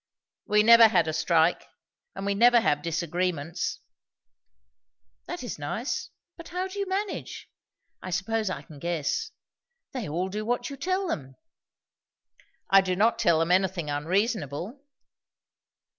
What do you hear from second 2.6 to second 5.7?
disagreements." "That is